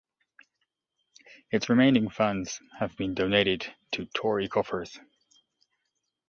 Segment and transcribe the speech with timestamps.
[1.51, 4.99] Its remaining funds have been donated to Tory coffers.